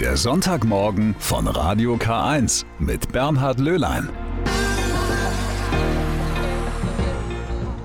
[0.00, 4.10] Der Sonntagmorgen von Radio K1 mit Bernhard Löhlein.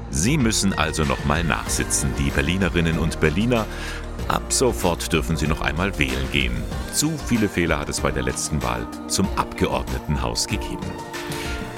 [0.09, 3.65] Sie müssen also noch mal nachsitzen, die Berlinerinnen und Berliner.
[4.27, 6.61] Ab sofort dürfen Sie noch einmal wählen gehen.
[6.91, 10.85] Zu viele Fehler hat es bei der letzten Wahl zum Abgeordnetenhaus gegeben.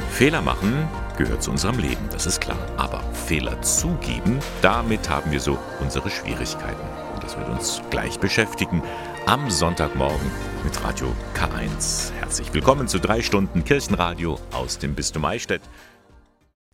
[0.09, 2.57] Fehler machen gehört zu unserem Leben, das ist klar.
[2.77, 6.87] Aber Fehler zugeben, damit haben wir so unsere Schwierigkeiten.
[7.13, 8.81] Und das wird uns gleich beschäftigen
[9.25, 10.29] am Sonntagmorgen
[10.65, 12.11] mit Radio K1.
[12.13, 15.61] Herzlich willkommen zu drei Stunden Kirchenradio aus dem Bistum Eichstätt.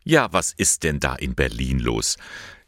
[0.04, 2.18] Ja, was ist denn da in Berlin los?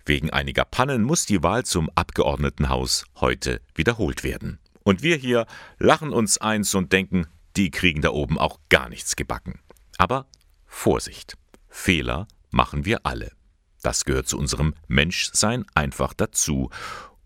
[0.05, 4.60] Wegen einiger Pannen muss die Wahl zum Abgeordnetenhaus heute wiederholt werden.
[4.84, 5.48] Und wir hier
[5.80, 9.60] lachen uns eins und denken, die kriegen da oben auch gar nichts gebacken.
[9.98, 10.27] Aber
[10.68, 11.38] Vorsicht,
[11.70, 13.32] Fehler machen wir alle.
[13.82, 16.70] Das gehört zu unserem Menschsein einfach dazu.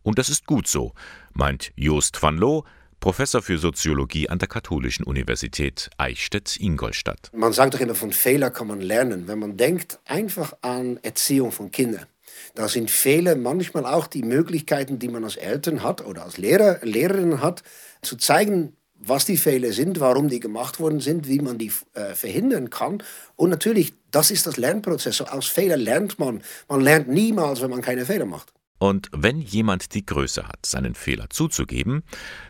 [0.05, 0.93] Und das ist gut so,
[1.33, 2.61] meint Joost van Loo,
[2.99, 7.31] Professor für Soziologie an der Katholischen Universität Eichstätt-Ingolstadt.
[7.33, 9.27] Man sagt doch immer, von Fehler kann man lernen.
[9.27, 12.05] Wenn man denkt einfach an Erziehung von Kindern,
[12.53, 16.77] da sind Fehler manchmal auch die Möglichkeiten, die man als Eltern hat oder als Lehrer,
[16.83, 17.63] Lehrerin hat,
[18.03, 22.13] zu zeigen, was die Fehler sind, warum die gemacht worden sind, wie man die äh,
[22.13, 23.01] verhindern kann.
[23.35, 25.21] Und natürlich, das ist das Lernprozess.
[25.21, 26.43] Aus Fehlern lernt man.
[26.69, 28.54] Man lernt niemals, wenn man keine Fehler macht.
[28.77, 32.03] Und wenn jemand die Größe hat, seinen Fehler zuzugeben,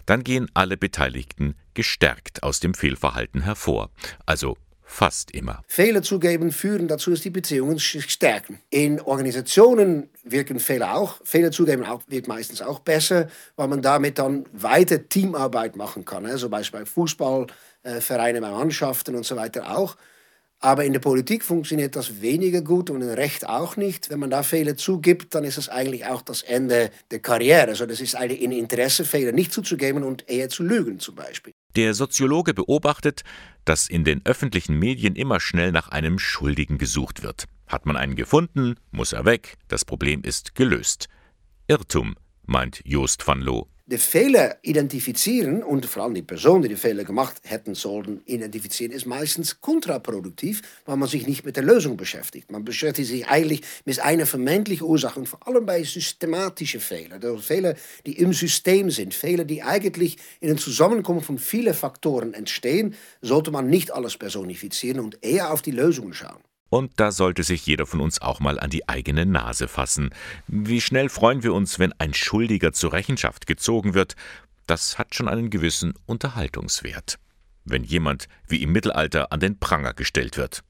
[0.06, 3.92] dann gehen alle Beteiligten gestärkt aus dem Fehlverhalten hervor.
[4.26, 5.62] Also fast immer.
[5.68, 8.60] Fehler zugeben führen dazu, dass die Beziehungen sich stärken.
[8.70, 11.20] In Organisationen wirken Fehler auch.
[11.24, 16.26] Fehler zugeben auch, wird meistens auch besser, weil man damit dann weiter Teamarbeit machen kann.
[16.26, 19.98] Also beispielsweise Fußballvereine, bei Mannschaften und so weiter auch.
[20.66, 24.10] Aber in der Politik funktioniert das weniger gut und im Recht auch nicht.
[24.10, 27.68] Wenn man da Fehler zugibt, dann ist es eigentlich auch das Ende der Karriere.
[27.68, 31.54] Also das ist eigentlich in Interesse, Fehler nicht zuzugeben und eher zu lügen zum Beispiel.
[31.76, 33.22] Der Soziologe beobachtet,
[33.64, 37.46] dass in den öffentlichen Medien immer schnell nach einem Schuldigen gesucht wird.
[37.68, 41.10] Hat man einen gefunden, muss er weg, das Problem ist gelöst.
[41.68, 42.16] Irrtum,
[42.48, 47.04] meint Joost van Loo de Fehler identifizieren und vor allem die Person, die die Fehler
[47.04, 52.52] gemacht hätten sollen, identifizieren, ist meistens kontraproduktiv, weil man sich nicht mit der Lösung beschäftigt.
[52.52, 57.38] Man beschäftigt sich eigentlich mit einer vermeintlichen Ursache und vor allem bei systematischen Fehlern, also
[57.38, 57.76] Fehler,
[58.08, 63.52] die im System sind, Fehler, die eigentlich in einem Zusammenkommen von vielen Faktoren entstehen, sollte
[63.52, 66.42] man nicht alles personifizieren und eher auf die Lösungen schauen.
[66.70, 70.10] Und da sollte sich jeder von uns auch mal an die eigene Nase fassen.
[70.48, 74.16] Wie schnell freuen wir uns, wenn ein Schuldiger zur Rechenschaft gezogen wird.
[74.68, 77.18] Das hat schon einen gewissen Unterhaltungswert.
[77.66, 80.64] Wenn jemand wie im Mittelalter an den Pranger gestellt wird.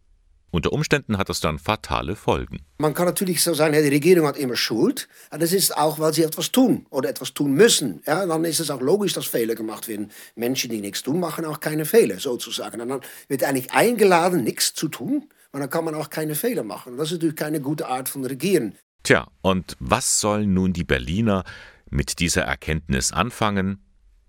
[0.55, 2.59] Unter Umständen hat das dann fatale Folgen.
[2.77, 5.09] Man kann natürlich so sagen, die Regierung hat immer Schuld.
[5.29, 8.01] Aber das ist auch, weil sie etwas tun oder etwas tun müssen.
[8.07, 10.11] Ja, dann ist es auch logisch, dass Fehler gemacht werden.
[10.35, 12.79] Menschen, die nichts tun, machen auch keine Fehler, sozusagen.
[12.79, 15.29] Und dann wird eigentlich eingeladen, nichts zu tun.
[15.55, 16.97] Und dann kann man auch keine Fehler machen.
[16.97, 18.75] Das ist natürlich keine gute Art von Regieren.
[19.03, 21.45] Tja, und was sollen nun die Berliner
[21.89, 23.81] mit dieser Erkenntnis anfangen?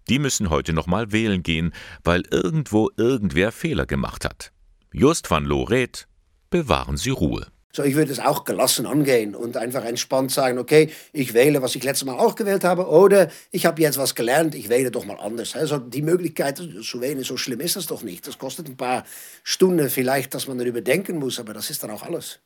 [0.09, 1.72] Die müssen heute noch mal wählen gehen,
[2.04, 4.53] weil irgendwo irgendwer Fehler gemacht hat.
[4.92, 6.06] Just van Loret,
[6.48, 7.48] bewahren Sie Ruhe.
[7.76, 11.75] So, ich würde es auch gelassen angehen und einfach entspannt sagen, okay, ich wähle, was
[11.75, 15.04] ich letztes Mal auch gewählt habe, oder ich habe jetzt was gelernt, ich wähle doch
[15.04, 15.54] mal anders.
[15.54, 18.26] Also die Möglichkeit zu wählen, so schlimm ist das doch nicht.
[18.26, 19.04] Das kostet ein paar
[19.44, 22.41] Stunden vielleicht, dass man darüber denken muss, aber das ist dann auch alles.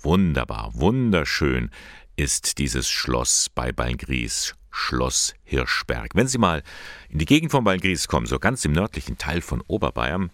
[0.00, 1.70] Wunderbar, wunderschön
[2.16, 6.16] ist dieses Schloss bei Balgries, Schloss Hirschberg.
[6.16, 6.64] Wenn Sie mal
[7.10, 10.32] in die Gegend von Balgries kommen, so ganz im nördlichen Teil von Oberbayern,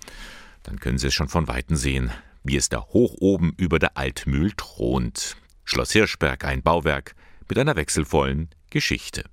[0.62, 2.10] dann können Sie es schon von Weitem sehen
[2.43, 5.37] wie es da hoch oben über der Altmühl thront.
[5.65, 7.15] Schloss Hirschberg, ein Bauwerk
[7.49, 9.25] mit einer wechselvollen Geschichte.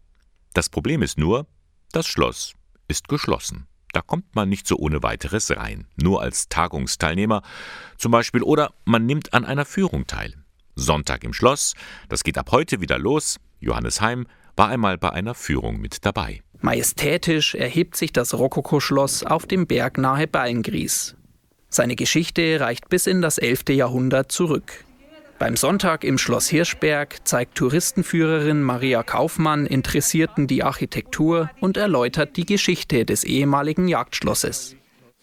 [0.53, 1.47] Das Problem ist nur,
[1.91, 2.53] das Schloss
[2.87, 3.67] ist geschlossen.
[3.93, 7.41] Da kommt man nicht so ohne weiteres rein, nur als Tagungsteilnehmer
[7.97, 10.33] zum Beispiel oder man nimmt an einer Führung teil.
[10.75, 11.73] Sonntag im Schloss,
[12.09, 13.37] das geht ab heute wieder los.
[13.59, 14.27] Johannes Heim
[14.57, 16.41] war einmal bei einer Führung mit dabei.
[16.59, 21.15] Majestätisch erhebt sich das Rokokoschloss auf dem Berg nahe Beingries.
[21.75, 23.63] Seine Geschichte reicht bis in das 11.
[23.71, 24.85] Jahrhundert zurück.
[25.39, 32.45] Beim Sonntag im Schloss Hirschberg zeigt Touristenführerin Maria Kaufmann Interessierten die Architektur und erläutert die
[32.45, 34.77] Geschichte des ehemaligen Jagdschlosses.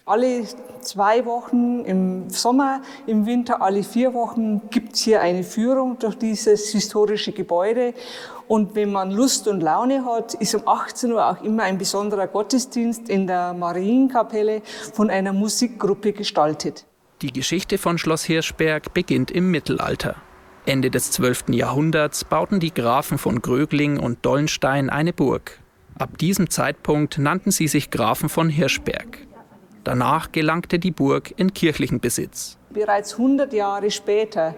[0.04, 0.44] Alle
[0.80, 6.16] zwei Wochen im Sommer, im Winter alle vier Wochen gibt es hier eine Führung durch
[6.16, 7.94] dieses historische Gebäude.
[8.48, 12.26] Und wenn man Lust und Laune hat, ist um 18 Uhr auch immer ein besonderer
[12.26, 14.62] Gottesdienst in der Marienkapelle
[14.92, 16.84] von einer Musikgruppe gestaltet.
[17.22, 20.16] Die Geschichte von Schloss Hirschberg beginnt im Mittelalter.
[20.66, 21.50] Ende des 12.
[21.50, 25.60] Jahrhunderts bauten die Grafen von Grögling und Dollenstein eine Burg.
[25.96, 29.28] Ab diesem Zeitpunkt nannten sie sich Grafen von Hirschberg.
[29.84, 32.56] Danach gelangte die Burg in kirchlichen Besitz.
[32.70, 34.54] Bereits 100 Jahre später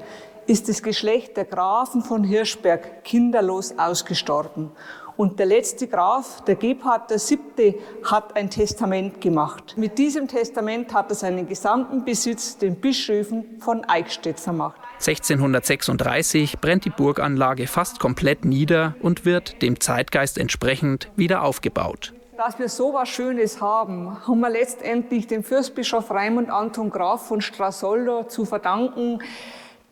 [0.46, 4.70] ist das Geschlecht der Grafen von Hirschberg kinderlos ausgestorben.
[5.16, 9.74] Und der letzte Graf, der Gebhard VII., hat ein Testament gemacht.
[9.76, 14.80] Mit diesem Testament hat er seinen gesamten Besitz den Bischöfen von Eichstätt vermacht.
[14.94, 22.12] 1636 brennt die Burganlage fast komplett nieder und wird dem Zeitgeist entsprechend wieder aufgebaut.
[22.36, 27.40] Dass wir so was Schönes haben, haben wir letztendlich dem Fürstbischof Raimund Anton Graf von
[27.40, 29.20] Strasoldo zu verdanken,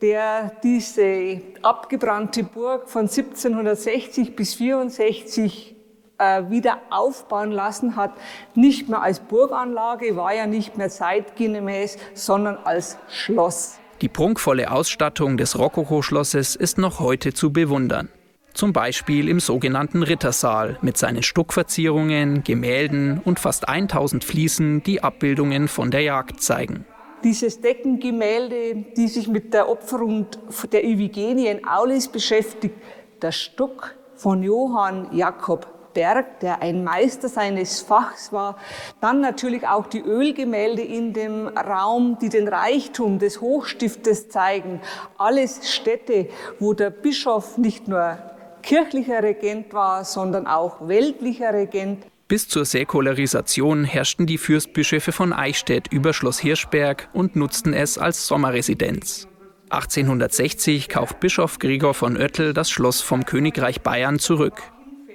[0.01, 5.77] der diese abgebrannte Burg von 1760 bis 64
[6.19, 8.13] äh, wieder aufbauen lassen hat,
[8.57, 13.79] nicht mehr als Burganlage, war ja nicht mehr zeitgemäß, sondern als Schloss.
[14.01, 18.09] Die prunkvolle Ausstattung des Rokoko-Schlosses ist noch heute zu bewundern.
[18.55, 25.69] Zum Beispiel im sogenannten Rittersaal mit seinen Stuckverzierungen, Gemälden und fast 1000 Fliesen, die Abbildungen
[25.69, 26.85] von der Jagd zeigen.
[27.25, 30.27] Dieses Deckengemälde, die sich mit der Opferung
[30.73, 32.75] der Iphigenie in Aulis beschäftigt,
[33.23, 38.57] der Stuck von Johann Jakob Berg, der ein Meister seines Fachs war.
[39.01, 44.81] Dann natürlich auch die Ölgemälde in dem Raum, die den Reichtum des Hochstiftes zeigen.
[45.19, 46.29] Alles Städte,
[46.59, 48.19] wo der Bischof nicht nur
[48.63, 52.07] kirchlicher Regent war, sondern auch weltlicher Regent.
[52.29, 58.27] Bis zur Säkularisation herrschten die Fürstbischöfe von Eichstätt über Schloss Hirschberg und nutzten es als
[58.27, 59.29] Sommerresidenz.
[59.69, 64.63] 1860 kauft Bischof Gregor von Oettel das Schloss vom Königreich Bayern zurück.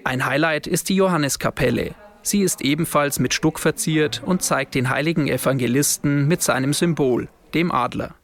[0.03, 1.95] Ein Highlight ist die Johanneskapelle.
[2.23, 7.71] Sie ist ebenfalls mit Stuck verziert und zeigt den heiligen Evangelisten mit seinem Symbol, dem
[7.71, 8.16] Adler.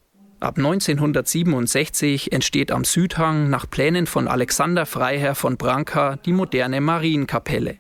[0.44, 7.78] Ab 1967 entsteht am Südhang nach Plänen von Alexander Freiherr von Branca die moderne Marienkapelle.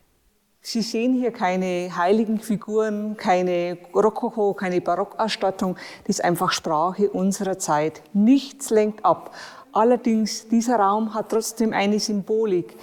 [0.62, 5.76] Sie sehen hier keine heiligen Figuren, keine Rokoko, keine Barockausstattung.
[6.08, 8.02] Das ist einfach Sprache unserer Zeit.
[8.14, 9.36] Nichts lenkt ab.
[9.74, 12.78] Allerdings, dieser Raum hat trotzdem eine Symbolik.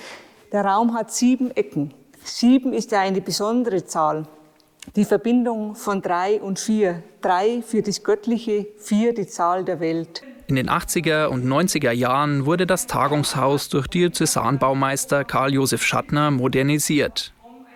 [0.53, 1.95] Der Raum hat sieben Ecken.
[2.23, 4.27] Sieben ist ja eine besondere Zahl.
[4.97, 7.03] Die Verbindung von drei und vier.
[7.21, 10.23] Drei für das Göttliche, vier die Zahl der Welt.
[10.49, 17.33] In den 80er und 90er Jahren wurde das Tagungshaus durch Diözesanbaumeister Karl Josef Schattner modernisiert.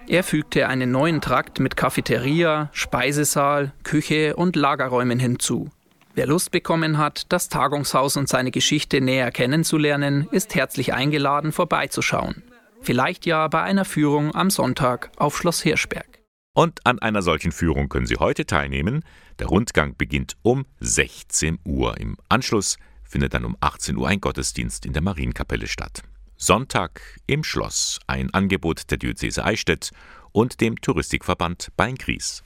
[0.08, 5.70] Er fügte einen neuen Trakt mit Cafeteria, Speisesaal, Küche und Lagerräumen hinzu.
[6.16, 12.42] Wer Lust bekommen hat, das Tagungshaus und seine Geschichte näher kennenzulernen, ist herzlich eingeladen, vorbeizuschauen.
[12.80, 16.23] Vielleicht ja bei einer Führung am Sonntag auf Schloss Hirschberg.
[16.56, 19.04] Und an einer solchen Führung können Sie heute teilnehmen.
[19.40, 21.98] Der Rundgang beginnt um 16 Uhr.
[21.98, 26.02] Im Anschluss findet dann um 18 Uhr ein Gottesdienst in der Marienkapelle statt.
[26.36, 29.90] Sonntag im Schloss, ein Angebot der Diözese Eichstätt
[30.30, 32.44] und dem Touristikverband Beingries.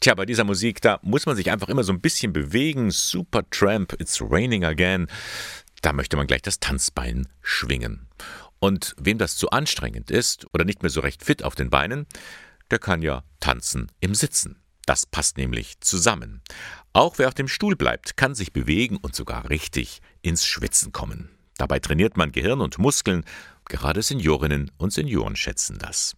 [0.00, 2.90] Tja, bei dieser Musik, da muss man sich einfach immer so ein bisschen bewegen.
[2.90, 5.06] Super Tramp, It's Raining Again.
[5.82, 8.08] Da möchte man gleich das Tanzbein schwingen.
[8.58, 12.06] Und wem das zu anstrengend ist oder nicht mehr so recht fit auf den Beinen,
[12.70, 14.60] der kann ja tanzen im Sitzen.
[14.86, 16.42] Das passt nämlich zusammen.
[16.92, 21.30] Auch wer auf dem Stuhl bleibt, kann sich bewegen und sogar richtig ins Schwitzen kommen.
[21.58, 23.24] Dabei trainiert man Gehirn und Muskeln.
[23.66, 26.16] Gerade Seniorinnen und Senioren schätzen das.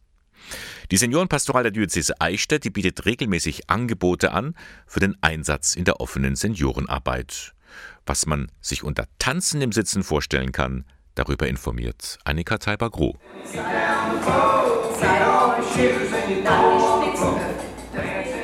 [0.91, 4.55] Die Seniorenpastoral der Diözese Eichstätt, die bietet regelmäßig Angebote an
[4.87, 7.55] für den Einsatz in der offenen Seniorenarbeit.
[8.07, 10.85] Was man sich unter Tanzen im Sitzen vorstellen kann,
[11.15, 13.19] darüber informiert Annika Teiber-Groh.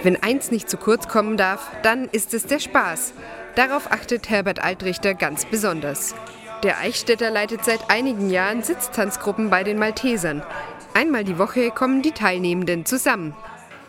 [0.03, 3.13] Wenn eins nicht zu kurz kommen darf, dann ist es der Spaß.
[3.57, 6.15] Darauf achtet Herbert Altrichter ganz besonders.
[6.63, 10.43] Der Eichstätter leitet seit einigen Jahren Sitztanzgruppen bei den Maltesern.
[10.95, 13.35] Einmal die Woche kommen die Teilnehmenden zusammen.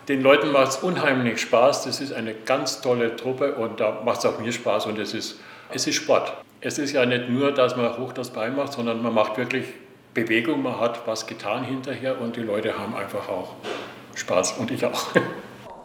[0.08, 1.86] Den Leuten macht es unheimlich Spaß.
[1.86, 5.14] Das ist eine ganz tolle Truppe und da macht es auch mir Spaß und es
[5.14, 5.40] ist,
[5.72, 6.34] es ist Sport.
[6.62, 9.66] Es ist ja nicht nur, dass man hoch das Bein macht, sondern man macht wirklich
[10.14, 13.56] Bewegung, man hat was getan hinterher und die Leute haben einfach auch
[14.16, 15.08] Spaß und ich auch.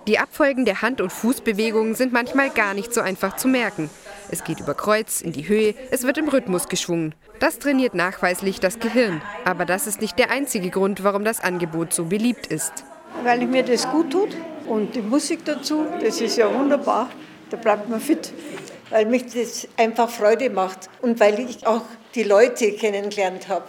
[0.06, 3.88] Die Abfolgen der Hand- und Fußbewegungen sind manchmal gar nicht so einfach zu merken.
[4.30, 7.14] Es geht über Kreuz, in die Höhe, es wird im Rhythmus geschwungen.
[7.40, 9.22] Das trainiert nachweislich das Gehirn.
[9.46, 12.84] Aber das ist nicht der einzige Grund, warum das Angebot so beliebt ist.
[13.22, 17.08] Weil mir das gut tut und die Musik dazu, das ist ja wunderbar.
[17.48, 18.30] Da bleibt man fit.
[18.90, 21.82] Weil mich das einfach Freude macht und weil ich auch
[22.14, 23.64] die Leute kennengelernt habe.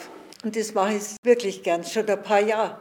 [0.45, 2.77] Und das mache ich wirklich gern, schon ein paar Jahre.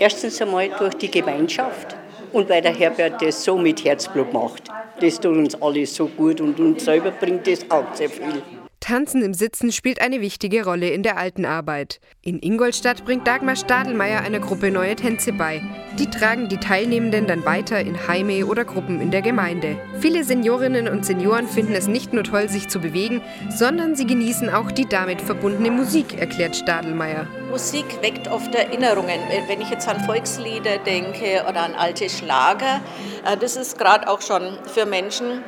[0.00, 1.94] Erstens einmal durch die Gemeinschaft
[2.32, 4.70] und weil der Herbert das so mit Herzblut macht.
[4.98, 8.42] Das tut uns alle so gut und uns selber bringt das auch sehr viel.
[8.80, 12.00] Tanzen im Sitzen spielt eine wichtige Rolle in der alten Arbeit.
[12.22, 15.62] In Ingolstadt bringt Dagmar Stadelmeier einer Gruppe neue Tänze bei.
[15.98, 19.76] Die tragen die Teilnehmenden dann weiter in Heime oder Gruppen in der Gemeinde.
[20.00, 23.20] Viele Seniorinnen und Senioren finden es nicht nur toll, sich zu bewegen,
[23.50, 27.26] sondern sie genießen auch die damit verbundene Musik, erklärt Stadelmeier.
[27.50, 29.20] Musik weckt oft Erinnerungen.
[29.48, 32.80] Wenn ich jetzt an Volkslieder denke oder an alte Schlager,
[33.24, 35.42] äh, das ist gerade auch schon für Menschen,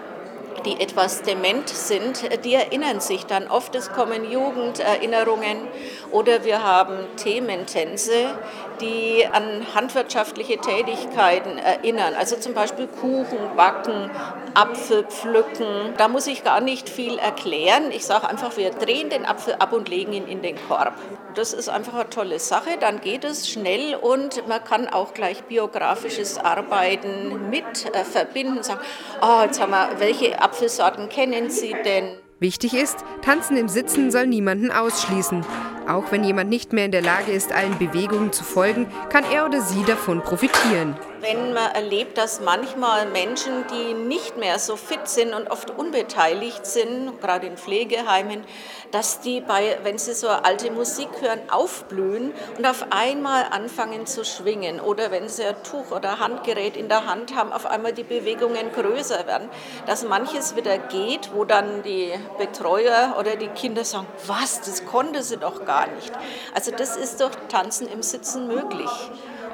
[0.65, 3.75] die etwas dement sind, die erinnern sich dann oft.
[3.75, 5.69] Es kommen Jugenderinnerungen
[6.11, 8.39] oder wir haben Thementänze,
[8.81, 12.15] die an handwirtschaftliche Tätigkeiten erinnern.
[12.19, 14.11] Also zum Beispiel Kuchen backen,
[14.55, 15.95] Apfel pflücken.
[15.97, 17.91] Da muss ich gar nicht viel erklären.
[17.93, 20.95] Ich sage einfach, wir drehen den Apfel ab und legen ihn in den Korb.
[21.35, 22.71] Das ist einfach eine tolle Sache.
[22.81, 28.63] Dann geht es schnell und man kann auch gleich biografisches Arbeiten mit äh, verbinden.
[28.63, 28.81] Sagen,
[29.23, 32.17] oh, jetzt haben wir, welche Apfelsorten kennen Sie denn?
[32.39, 35.45] Wichtig ist, Tanzen im Sitzen soll niemanden ausschließen.
[35.91, 39.45] Auch wenn jemand nicht mehr in der Lage ist, allen Bewegungen zu folgen, kann er
[39.45, 40.97] oder sie davon profitieren.
[41.21, 46.65] Wenn man erlebt, dass manchmal Menschen, die nicht mehr so fit sind und oft unbeteiligt
[46.65, 48.43] sind, gerade in Pflegeheimen,
[48.91, 54.25] dass die bei, wenn sie so alte Musik hören, aufblühen und auf einmal anfangen zu
[54.25, 54.81] schwingen.
[54.81, 58.73] Oder wenn sie ein Tuch oder Handgerät in der Hand haben, auf einmal die Bewegungen
[58.73, 59.51] größer werden,
[59.87, 65.23] dass manches wieder geht, wo dann die Betreuer oder die Kinder sagen, was, das konnte
[65.23, 66.13] sie doch gar nicht.
[66.55, 68.91] Also das ist durch Tanzen im Sitzen möglich.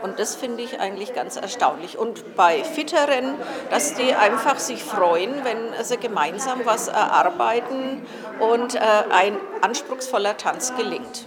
[0.02, 1.98] Und das finde ich eigentlich ganz erstaunlich.
[1.98, 3.34] Und bei Fitteren,
[3.70, 8.02] dass die einfach sich freuen, wenn sie gemeinsam was erarbeiten
[8.38, 8.80] und äh,
[9.10, 11.26] ein anspruchsvoller Tanz gelingt.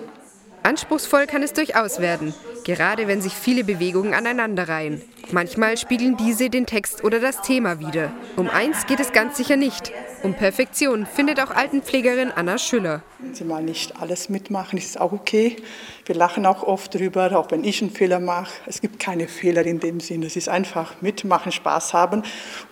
[0.63, 2.33] Anspruchsvoll kann es durchaus werden,
[2.65, 5.01] gerade wenn sich viele Bewegungen aneinanderreihen.
[5.31, 8.11] Manchmal spiegeln diese den Text oder das Thema wider.
[8.35, 9.91] Um eins geht es ganz sicher nicht.
[10.21, 13.03] Um Perfektion findet auch Altenpflegerin Anna Schüller.
[13.19, 15.55] Wenn Sie mal nicht alles mitmachen, ist es auch okay.
[16.05, 18.51] Wir lachen auch oft drüber, auch wenn ich einen Fehler mache.
[18.65, 20.23] Es gibt keine Fehler in dem Sinn.
[20.23, 22.23] Es ist einfach mitmachen, Spaß haben.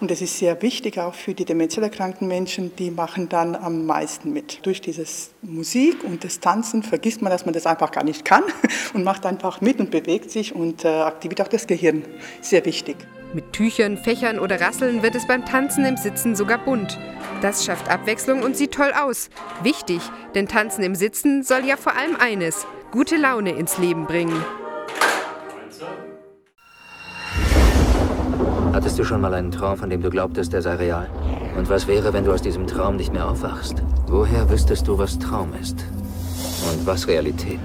[0.01, 3.85] Und es ist sehr wichtig auch für die demenziell erkrankten Menschen, die machen dann am
[3.85, 4.65] meisten mit.
[4.65, 8.43] Durch dieses Musik und das Tanzen vergisst man, dass man das einfach gar nicht kann
[8.93, 12.03] und macht einfach mit und bewegt sich und äh, aktiviert auch das Gehirn.
[12.41, 12.97] Sehr wichtig.
[13.37, 16.97] Mit Tüchern, Fächern oder Rasseln wird es beim Tanzen im Sitzen sogar bunt.
[17.39, 19.29] Das schafft Abwechslung und sieht toll aus.
[19.61, 20.01] Wichtig,
[20.33, 24.43] denn Tanzen im Sitzen soll ja vor allem eines, gute Laune ins Leben bringen.
[28.73, 31.07] Hattest du schon mal einen Traum, von dem du glaubtest, er sei real?
[31.55, 33.83] Und was wäre, wenn du aus diesem Traum nicht mehr aufwachst?
[34.07, 35.85] Woher wüsstest du, was Traum ist?
[36.71, 37.61] Und was Realität?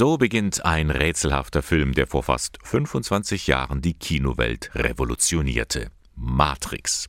[0.00, 5.90] So beginnt ein rätselhafter Film, der vor fast 25 Jahren die Kinowelt revolutionierte.
[6.14, 7.06] Matrix.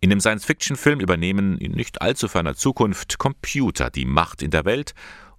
[0.00, 4.92] In dem Science-Fiction-Film übernehmen in nicht allzu ferner Zukunft Computer die Macht in der Welt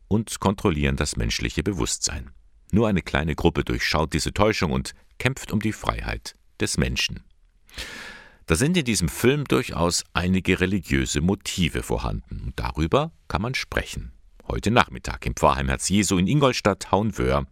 [0.08, 2.32] und kontrollieren das menschliche Bewusstsein.
[2.72, 7.24] Nur eine kleine Gruppe durchschaut diese Täuschung und kämpft um die Freiheit des Menschen.
[8.48, 14.15] Da sind in diesem Film durchaus einige religiöse Motive vorhanden und darüber kann man sprechen
[14.48, 17.46] heute Nachmittag im Pfarrheim Herz Jesu in Ingolstadt, Hauenwöhr,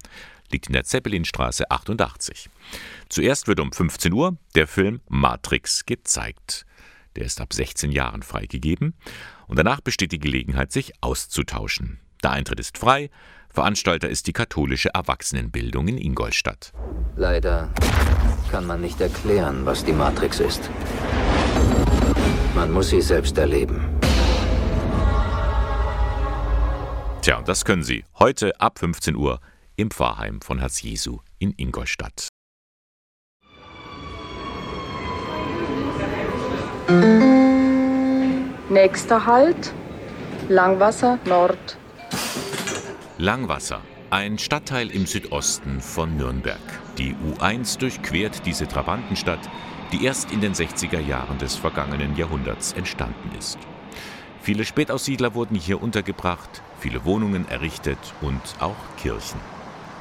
[0.52, 2.50] liegt in der Zeppelinstraße 88.
[3.10, 6.66] Zuerst wird um 15 Uhr der Film Matrix gezeigt.
[7.16, 8.94] Der ist ab 16 Jahren freigegeben
[9.48, 12.00] und danach besteht die Gelegenheit, sich auszutauschen.
[12.24, 13.10] Der Eintritt ist frei,
[13.50, 16.74] Veranstalter ist die katholische Erwachsenenbildung in Ingolstadt.
[17.16, 17.72] Leider
[18.50, 20.70] kann man nicht erklären, was die Matrix ist.
[22.56, 23.86] Man muss sie selbst erleben.
[27.24, 29.40] Tja, und das können Sie heute ab 15 Uhr
[29.78, 32.28] im Pfarrheim von Herz Jesu in Ingolstadt.
[38.70, 39.74] Nächster Halt
[40.50, 41.78] Langwasser Nord.
[43.18, 46.60] Langwasser, ein Stadtteil im Südosten von Nürnberg.
[46.98, 49.50] Die U1 durchquert diese Trabantenstadt,
[49.94, 53.60] die erst in den 60er Jahren des vergangenen Jahrhunderts entstanden ist.
[54.42, 59.40] Viele Spätaussiedler wurden hier untergebracht, viele Wohnungen errichtet und auch Kirchen.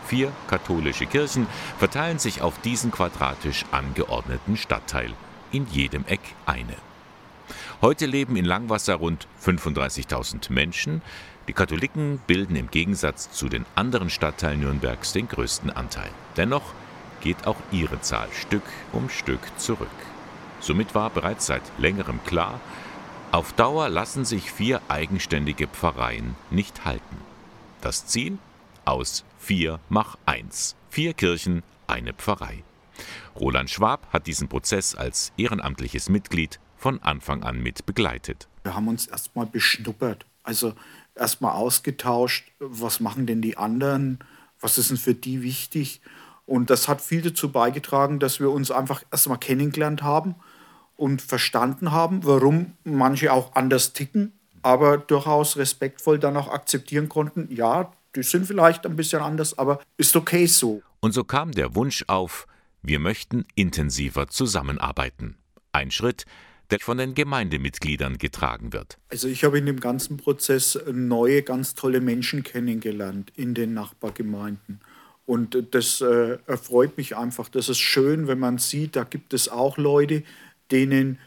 [0.04, 1.46] Vier katholische Kirchen
[1.78, 5.12] verteilen sich auf diesen quadratisch angeordneten Stadtteil,
[5.52, 6.74] in jedem Eck eine.
[7.82, 11.02] Heute leben in Langwasser rund 35.000 Menschen.
[11.46, 16.10] Die Katholiken bilden im Gegensatz zu den anderen Stadtteilen Nürnbergs den größten Anteil.
[16.36, 16.74] Dennoch
[17.20, 19.88] geht auch ihre Zahl Stück um Stück zurück.
[20.58, 22.60] Somit war bereits seit längerem klar,
[23.32, 27.16] auf Dauer lassen sich vier eigenständige Pfarreien nicht halten.
[27.80, 28.36] Das Ziel?
[28.84, 30.76] Aus vier mach eins.
[30.90, 32.62] Vier Kirchen, eine Pfarrei.
[33.34, 38.48] Roland Schwab hat diesen Prozess als ehrenamtliches Mitglied von Anfang an mit begleitet.
[38.64, 40.74] Wir haben uns erstmal beschnuppert, also
[41.14, 44.18] erstmal ausgetauscht, was machen denn die anderen,
[44.60, 46.02] was ist denn für die wichtig.
[46.44, 50.34] Und das hat viel dazu beigetragen, dass wir uns einfach erstmal kennengelernt haben
[50.96, 54.32] und verstanden haben, warum manche auch anders ticken,
[54.62, 59.80] aber durchaus respektvoll dann auch akzeptieren konnten, ja, die sind vielleicht ein bisschen anders, aber
[59.96, 60.82] ist okay so.
[61.00, 62.46] Und so kam der Wunsch auf,
[62.82, 65.37] wir möchten intensiver zusammenarbeiten.
[65.72, 66.26] Ein Schritt,
[66.70, 68.99] der von den Gemeindemitgliedern getragen wird.
[69.11, 74.80] Also ich habe in dem ganzen Prozess neue, ganz tolle Menschen kennengelernt in den Nachbargemeinden.
[75.25, 77.49] Und das äh, erfreut mich einfach.
[77.49, 80.25] Das ist schön, wenn man sieht, da gibt es auch Leute,
[80.72, 81.18] denen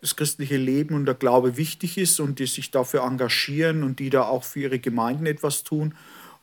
[0.00, 4.10] das christliche Leben und der Glaube wichtig ist und die sich dafür engagieren und die
[4.10, 5.94] da auch für ihre Gemeinden etwas tun.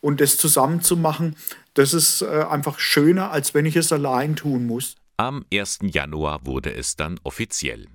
[0.01, 1.35] Und das zusammen zu machen,
[1.73, 4.95] das ist äh, einfach schöner, als wenn ich es allein tun muss.
[5.17, 5.79] Am 1.
[5.83, 7.87] Januar wurde es dann offiziell.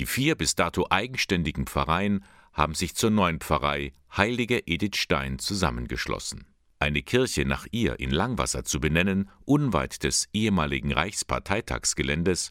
[0.00, 6.46] Die vier bis dato eigenständigen Pfarreien haben sich zur neuen Pfarrei Heilige Edith Stein zusammengeschlossen.
[6.78, 12.50] Eine Kirche nach ihr in Langwasser zu benennen, unweit des ehemaligen Reichsparteitagsgeländes,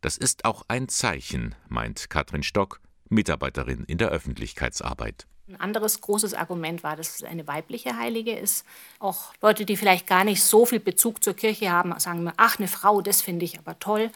[0.00, 5.26] das ist auch ein Zeichen, meint Katrin Stock, Mitarbeiterin in der Öffentlichkeitsarbeit.
[5.48, 8.64] Ein anderes großes Argument war, dass es eine weibliche Heilige ist.
[9.00, 12.58] Auch Leute, die vielleicht gar nicht so viel Bezug zur Kirche haben, sagen mir, ach,
[12.58, 14.10] eine Frau, das finde ich aber toll.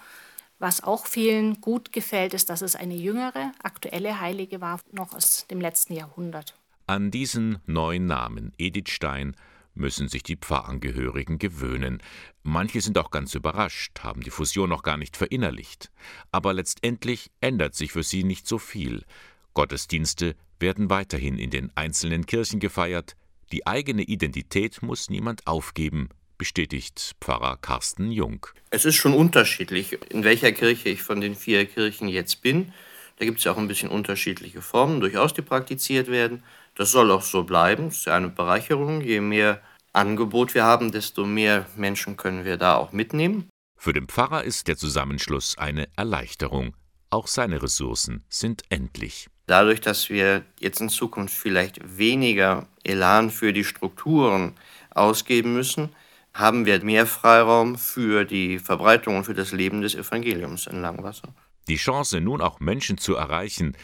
[0.61, 5.47] Was auch vielen gut gefällt, ist, dass es eine jüngere, aktuelle Heilige war, noch aus
[5.49, 6.55] dem letzten Jahrhundert.
[6.87, 9.35] An diesen neuen Namen, Edith Stein,
[9.75, 12.03] müssen sich die Pfarrangehörigen gewöhnen.
[12.43, 15.91] Manche sind auch ganz überrascht, haben die Fusion noch gar nicht verinnerlicht.
[16.33, 19.05] Aber letztendlich ändert sich für sie nicht so viel.
[19.53, 23.17] Gottesdienste werden weiterhin in den einzelnen Kirchen gefeiert.
[23.53, 28.47] Die eigene Identität muss niemand aufgeben, bestätigt Pfarrer Carsten Jung.
[28.71, 32.73] Es ist schon unterschiedlich, in welcher Kirche ich von den vier Kirchen jetzt bin.
[33.17, 36.43] Da gibt es ja auch ein bisschen unterschiedliche Formen, durchaus, die praktiziert werden.
[36.75, 37.89] Das soll auch so bleiben.
[37.89, 39.01] Das ist ja eine Bereicherung.
[39.01, 39.61] Je mehr
[39.93, 43.49] Angebot wir haben, desto mehr Menschen können wir da auch mitnehmen.
[43.77, 46.75] Für den Pfarrer ist der Zusammenschluss eine Erleichterung.
[47.11, 49.29] Auch seine Ressourcen sind endlich.
[49.47, 54.57] Dadurch, dass wir jetzt in Zukunft vielleicht weniger Elan für die Strukturen
[54.91, 55.91] ausgeben müssen,
[56.33, 61.29] haben wir mehr Freiraum für die Verbreitung und für das Leben des Evangeliums in Langwasser.
[61.69, 63.77] Die Chance, nun auch Menschen zu erreichen,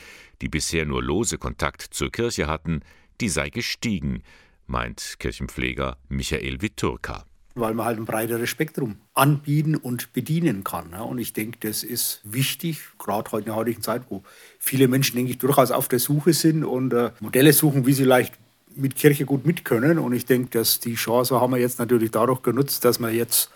[0.42, 2.81] die bisher nur lose Kontakt zur Kirche hatten,
[3.20, 4.22] die sei gestiegen,
[4.66, 7.24] meint Kirchenpfleger Michael Viturka.
[7.55, 10.94] Weil man halt ein breiteres Spektrum anbieten und bedienen kann.
[10.94, 14.22] Und ich denke, das ist wichtig, gerade heute in der heutigen Zeit, wo
[14.59, 18.05] viele Menschen, denke ich, durchaus auf der Suche sind und äh, Modelle suchen, wie sie
[18.05, 18.35] leicht
[18.76, 19.98] mit Kirche gut mitkönnen.
[19.98, 23.50] Und ich denke, dass die Chance haben wir jetzt natürlich dadurch genutzt, dass wir jetzt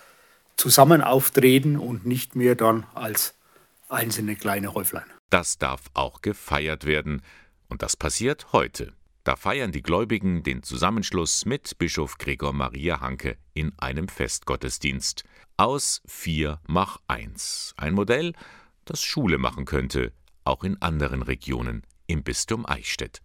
[0.56, 3.34] zusammen auftreten und nicht mehr dann als
[3.88, 5.04] einzelne kleine Häuflein.
[5.34, 7.20] Das darf auch gefeiert werden.
[7.68, 8.92] Und das passiert heute.
[9.24, 15.24] Da feiern die Gläubigen den Zusammenschluss mit Bischof Gregor Maria Hanke in einem Festgottesdienst.
[15.56, 17.74] Aus vier mach eins.
[17.76, 18.34] Ein Modell,
[18.84, 20.12] das Schule machen könnte,
[20.44, 23.20] auch in anderen Regionen im Bistum Eichstätt.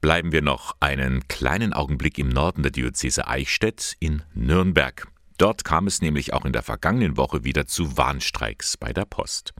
[0.00, 5.08] Bleiben wir noch einen kleinen Augenblick im Norden der Diözese Eichstätt in Nürnberg.
[5.38, 9.54] Dort kam es nämlich auch in der vergangenen Woche wieder zu Warnstreiks bei der Post.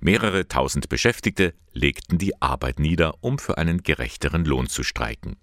[0.00, 5.36] Mehrere tausend Beschäftigte legten die Arbeit nieder, um für einen gerechteren Lohn zu streiken.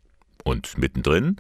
[0.44, 1.38] Und mittendrin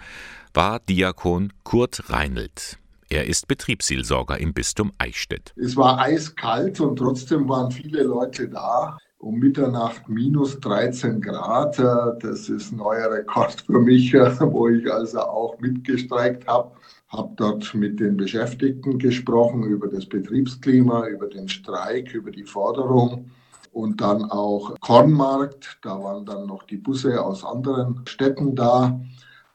[0.54, 2.78] war Diakon Kurt Reinelt.
[3.10, 5.54] Er ist Betriebsseelsorger im Bistum Eichstätt.
[5.56, 8.98] Es war eiskalt und trotzdem waren viele Leute da.
[9.18, 11.78] Um Mitternacht minus 13 Grad.
[11.80, 16.72] Das ist ein neuer Rekord für mich, wo ich also auch mitgestreikt habe
[17.10, 23.32] habe dort mit den Beschäftigten gesprochen über das Betriebsklima, über den Streik, über die Forderung
[23.72, 25.80] und dann auch Kornmarkt.
[25.82, 29.00] Da waren dann noch die Busse aus anderen Städten da.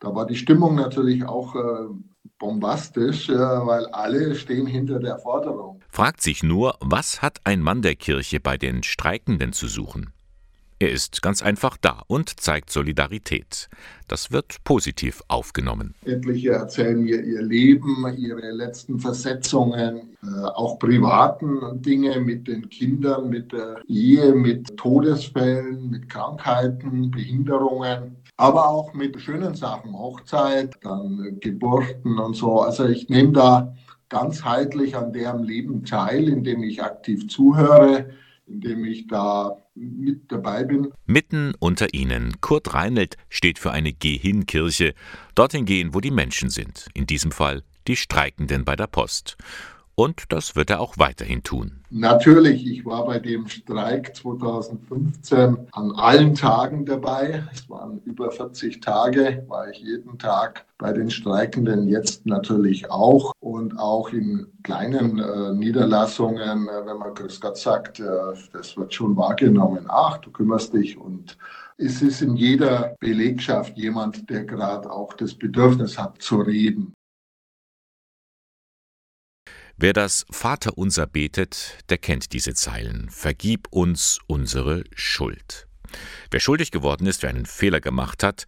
[0.00, 1.88] Da war die Stimmung natürlich auch äh,
[2.38, 5.80] bombastisch, äh, weil alle stehen hinter der Forderung.
[5.88, 10.12] Fragt sich nur, was hat ein Mann der Kirche bei den Streikenden zu suchen?
[10.80, 13.68] Er ist ganz einfach da und zeigt Solidarität.
[14.08, 15.94] Das wird positiv aufgenommen.
[16.04, 23.28] Etliche erzählen mir ihr Leben, ihre letzten Versetzungen, äh, auch privaten Dinge mit den Kindern,
[23.28, 31.38] mit der Ehe, mit Todesfällen, mit Krankheiten, Behinderungen, aber auch mit schönen Sachen, Hochzeit, dann
[31.40, 32.60] Geburten und so.
[32.62, 33.74] Also ich nehme da
[34.08, 38.10] ganzheitlich an deren Leben teil, indem ich aktiv zuhöre
[38.46, 40.92] indem ich da mit dabei bin.
[41.06, 44.94] Mitten unter ihnen, Kurt Reinelt steht für eine Geh-Hin-Kirche,
[45.34, 49.36] dorthin gehen, wo die Menschen sind, in diesem Fall die Streikenden bei der Post.
[49.96, 51.84] Und das wird er auch weiterhin tun.
[51.90, 57.44] Natürlich, ich war bei dem Streik 2015 an allen Tagen dabei.
[57.52, 63.32] Es waren über 40 Tage, war ich jeden Tag bei den Streikenden, jetzt natürlich auch.
[63.38, 68.04] Und auch in kleinen äh, Niederlassungen, äh, wenn man Grüß Gott sagt, äh,
[68.52, 69.84] das wird schon wahrgenommen.
[69.86, 71.38] Ach, du kümmerst dich und
[71.76, 76.94] es ist in jeder Belegschaft jemand, der gerade auch das Bedürfnis hat zu reden.
[79.76, 83.10] Wer das Vaterunser betet, der kennt diese Zeilen.
[83.10, 85.66] Vergib uns unsere Schuld.
[86.30, 88.44] Wer schuldig geworden ist, wer einen Fehler gemacht hat,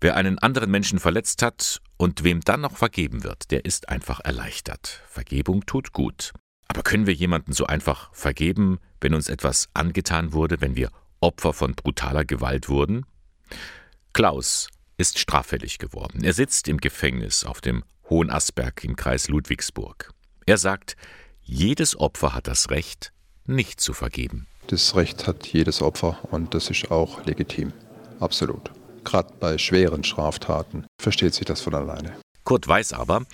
[0.00, 4.20] wer einen anderen Menschen verletzt hat und wem dann noch vergeben wird, der ist einfach
[4.20, 5.02] erleichtert.
[5.08, 6.32] Vergebung tut gut.
[6.68, 11.54] Aber können wir jemanden so einfach vergeben, wenn uns etwas angetan wurde, wenn wir Opfer
[11.54, 13.04] von brutaler Gewalt wurden?
[14.12, 16.22] Klaus ist straffällig geworden.
[16.22, 20.12] Er sitzt im Gefängnis auf dem Hohen Asberg im Kreis Ludwigsburg.
[20.48, 20.96] Er sagt,
[21.42, 23.12] jedes Opfer hat das Recht,
[23.44, 24.46] nicht zu vergeben.
[24.68, 27.74] Das Recht hat jedes Opfer und das ist auch legitim.
[28.18, 28.70] Absolut.
[29.04, 32.14] Gerade bei schweren Straftaten versteht sich das von alleine.
[32.44, 33.26] Kurt weiß aber,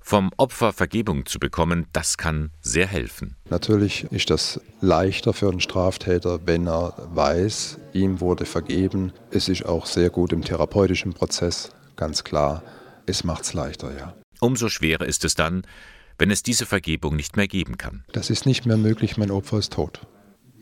[0.00, 3.36] vom Opfer Vergebung zu bekommen, das kann sehr helfen.
[3.50, 9.12] Natürlich ist das leichter für einen Straftäter, wenn er weiß, ihm wurde vergeben.
[9.30, 12.62] Es ist auch sehr gut im therapeutischen Prozess, ganz klar.
[13.04, 14.14] Es macht es leichter, ja.
[14.40, 15.66] Umso schwerer ist es dann,
[16.18, 18.04] wenn es diese Vergebung nicht mehr geben kann.
[18.12, 20.00] Das ist nicht mehr möglich, mein Opfer ist tot.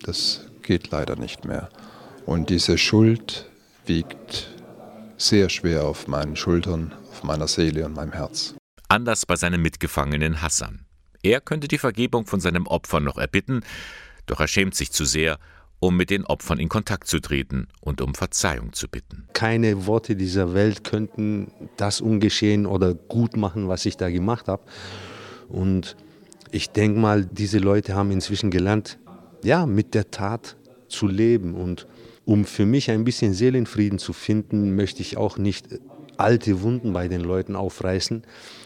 [0.02, 1.68] Das geht leider nicht mehr.
[2.26, 3.50] Und diese Schuld
[3.86, 4.50] wiegt
[5.16, 8.54] sehr schwer auf meinen Schultern, auf meiner Seele und meinem Herz.
[8.88, 10.86] Anders bei seinem Mitgefangenen Hassan.
[11.22, 13.62] Er könnte die Vergebung von seinem Opfer noch erbitten,
[14.26, 15.38] doch er schämt sich zu sehr,
[15.78, 19.28] um mit den Opfern in Kontakt zu treten und um Verzeihung zu bitten.
[19.32, 24.62] Keine Worte dieser Welt könnten das ungeschehen oder gut machen, was ich da gemacht habe.
[25.52, 25.96] Und
[26.50, 28.98] ich denke mal, diese Leute haben inzwischen gelernt,
[29.44, 30.56] ja, mit der Tat
[30.88, 31.54] zu leben.
[31.54, 31.86] Und
[32.24, 35.68] um für mich ein bisschen Seelenfrieden zu finden, möchte ich auch nicht
[36.16, 38.22] alte Wunden bei den Leuten aufreißen,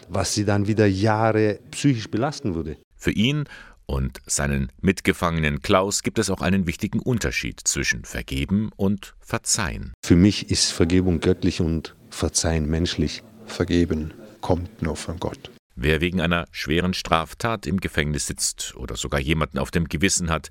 [0.09, 2.77] was sie dann wieder Jahre psychisch belasten würde.
[2.95, 3.45] Für ihn
[3.85, 9.93] und seinen Mitgefangenen Klaus gibt es auch einen wichtigen Unterschied zwischen Vergeben und Verzeihen.
[10.05, 13.23] Für mich ist Vergebung göttlich und Verzeihen menschlich.
[13.45, 15.51] Vergeben kommt nur von Gott.
[15.79, 20.49] Wer wegen einer schweren Straftat im Gefängnis sitzt oder sogar jemanden auf dem Gewissen hat,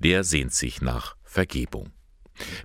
[0.00, 1.92] der sehnt sich nach Vergebung.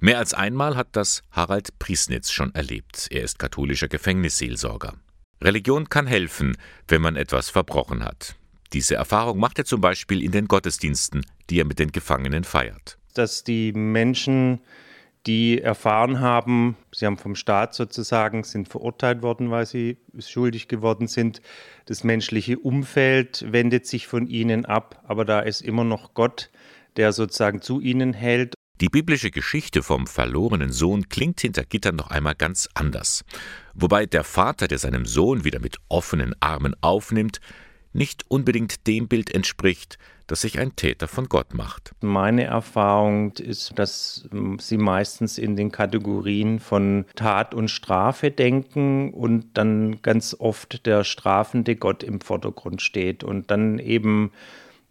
[0.02, 3.10] Mehr als einmal hat das Harald Priesnitz schon erlebt.
[3.12, 4.95] Er ist katholischer Gefängnisseelsorger.
[5.39, 8.36] Religion kann helfen, wenn man etwas verbrochen hat.
[8.74, 12.98] Diese Erfahrung macht er zum Beispiel in den Gottesdiensten, die er mit den Gefangenen feiert.
[13.13, 14.62] Dass die Menschen
[15.29, 21.05] die erfahren haben, sie haben vom Staat sozusagen, sind verurteilt worden, weil sie schuldig geworden
[21.07, 21.43] sind.
[21.85, 26.49] Das menschliche Umfeld wendet sich von ihnen ab, aber da ist immer noch Gott,
[26.97, 28.55] der sozusagen zu ihnen hält.
[28.81, 33.23] Die biblische Geschichte vom verlorenen Sohn klingt hinter Gittern noch einmal ganz anders.
[33.75, 37.39] Wobei der Vater, der seinem Sohn wieder mit offenen Armen aufnimmt,
[37.93, 39.97] nicht unbedingt dem Bild entspricht,
[40.28, 41.91] das sich ein Täter von Gott macht.
[42.02, 49.58] Meine Erfahrung ist, dass sie meistens in den Kategorien von Tat und Strafe denken und
[49.58, 54.32] dann ganz oft der strafende Gott im Vordergrund steht und dann eben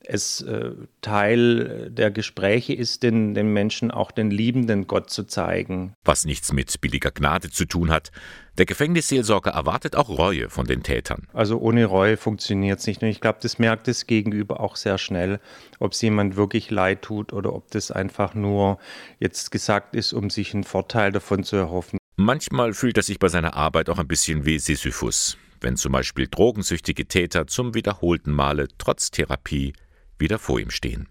[0.08, 5.92] es äh, Teil der Gespräche ist, den, den Menschen auch den liebenden Gott zu zeigen.
[6.04, 8.10] Was nichts mit billiger Gnade zu tun hat.
[8.56, 11.28] Der Gefängnisseelsorger erwartet auch Reue von den Tätern.
[11.32, 13.02] Also ohne Reue funktioniert es nicht.
[13.02, 15.40] Und ich glaube, das merkt das Gegenüber auch sehr schnell,
[15.78, 18.78] ob es jemand wirklich leid tut oder ob das einfach nur
[19.20, 21.98] jetzt gesagt ist, um sich einen Vorteil davon zu erhoffen.
[22.16, 26.26] Manchmal fühlt er sich bei seiner Arbeit auch ein bisschen wie Sisyphus, wenn zum Beispiel
[26.28, 29.72] drogensüchtige Täter zum wiederholten Male trotz Therapie
[30.18, 31.08] wieder vor ihm stehen.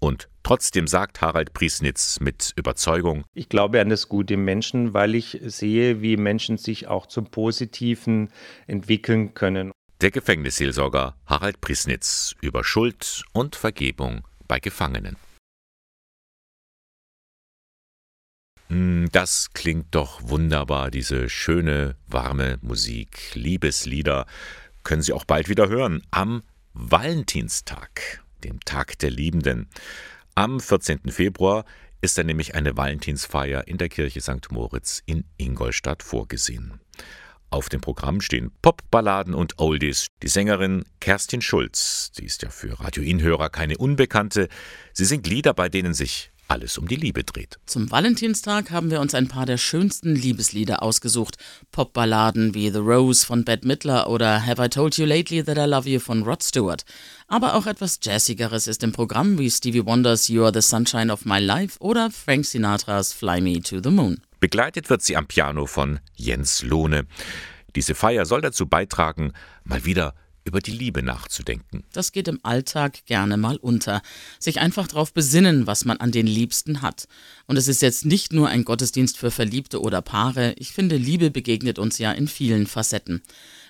[0.00, 5.14] Und trotzdem sagt Harald Priesnitz mit Überzeugung, ich glaube an das Gute im Menschen, weil
[5.14, 8.30] ich sehe, wie Menschen sich auch zum Positiven
[8.66, 9.72] entwickeln können.
[10.00, 15.16] Der Gefängnisseelsorger Harald Priesnitz über Schuld und Vergebung bei Gefangenen.
[18.68, 24.26] Hm, das klingt doch wunderbar, diese schöne, warme Musik, Liebeslieder.
[24.84, 26.42] Können Sie auch bald wieder hören am
[26.74, 29.68] Valentinstag dem Tag der Liebenden.
[30.34, 31.10] Am 14.
[31.10, 31.64] Februar
[32.00, 34.50] ist dann nämlich eine Valentinsfeier in der Kirche St.
[34.50, 36.80] Moritz in Ingolstadt vorgesehen.
[37.50, 40.06] Auf dem Programm stehen Popballaden und Oldies.
[40.22, 44.48] Die Sängerin Kerstin Schulz, die ist ja für Radio-In-Hörer keine Unbekannte.
[44.92, 47.58] Sie singt Lieder, bei denen sich alles um die Liebe dreht.
[47.66, 51.36] Zum Valentinstag haben wir uns ein paar der schönsten Liebeslieder ausgesucht.
[51.70, 55.68] Popballaden wie The Rose von Bette Midler oder Have I Told You Lately That I
[55.68, 56.84] Love You von Rod Stewart.
[57.26, 61.24] Aber auch etwas Jazzigeres ist im Programm wie Stevie Wonders You Are the Sunshine of
[61.24, 64.20] My Life oder Frank Sinatras Fly Me to the Moon.
[64.40, 67.06] Begleitet wird sie am Piano von Jens Lohne.
[67.74, 69.32] Diese Feier soll dazu beitragen,
[69.64, 71.84] mal wieder über die Liebe nachzudenken.
[71.92, 74.02] Das geht im Alltag gerne mal unter.
[74.38, 77.08] Sich einfach darauf besinnen, was man an den Liebsten hat.
[77.46, 80.54] Und es ist jetzt nicht nur ein Gottesdienst für Verliebte oder Paare.
[80.58, 83.22] Ich finde, Liebe begegnet uns ja in vielen Facetten.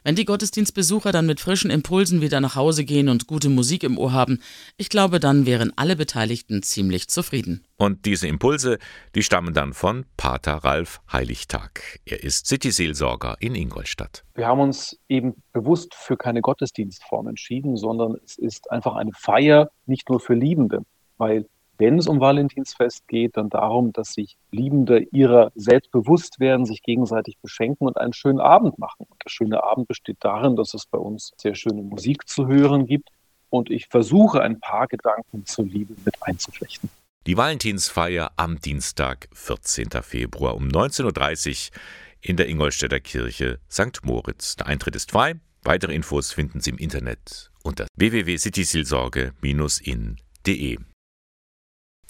[0.09, 3.99] Wenn die Gottesdienstbesucher dann mit frischen Impulsen wieder nach Hause gehen und gute Musik im
[3.99, 4.41] Ohr haben,
[4.79, 7.67] ich glaube, dann wären alle Beteiligten ziemlich zufrieden.
[7.77, 8.79] Und diese Impulse,
[9.15, 12.01] die stammen dann von Pater Ralf Heiligtag.
[12.07, 14.25] Er ist City-Seelsorger in Ingolstadt.
[14.35, 19.71] Wir haben uns eben bewusst für keine Gottesdienstform entschieden, sondern es ist einfach eine Feier
[19.85, 20.87] nicht nur für Liebende,
[21.19, 21.45] weil
[21.79, 26.83] wenn es um Valentinsfest geht, dann darum, dass sich Liebende ihrer selbst bewusst werden, sich
[26.83, 29.07] gegenseitig beschenken und einen schönen Abend machen.
[29.09, 32.87] Und der schöne Abend besteht darin, dass es bei uns sehr schöne Musik zu hören
[32.87, 33.11] gibt
[33.49, 36.91] und ich versuche, ein paar Gedanken zur Liebe mit einzuflechten.
[37.27, 39.91] Die Valentinsfeier am Dienstag, 14.
[40.03, 41.77] Februar um 19.30 Uhr
[42.21, 44.05] in der Ingolstädter Kirche St.
[44.05, 44.57] Moritz.
[44.57, 45.37] Der Eintritt ist frei.
[45.63, 50.79] Weitere Infos finden Sie im Internet unter www.cityseelsorge-in.de.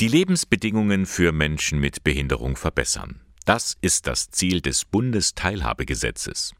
[0.01, 3.21] Die Lebensbedingungen für Menschen mit Behinderung verbessern.
[3.45, 6.55] Das ist das Ziel des Bundesteilhabegesetzes.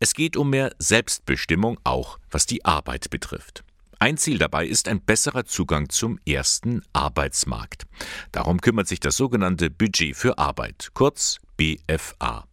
[0.00, 3.62] Es geht um mehr Selbstbestimmung, auch was die Arbeit betrifft.
[4.00, 7.86] Ein Ziel dabei ist ein besserer Zugang zum ersten Arbeitsmarkt.
[8.32, 12.48] Darum kümmert sich das sogenannte Budget für Arbeit, kurz BFA.